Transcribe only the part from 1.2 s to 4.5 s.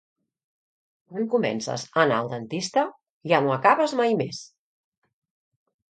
comences a anar al dentista ja no acabes mai més